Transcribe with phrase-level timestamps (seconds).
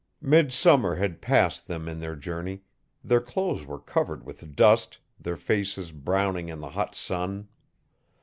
[0.19, 2.63] Midsummer had passed them in their journey;
[3.03, 7.47] their clothes were covered with dust; their faces browning in the hot sun.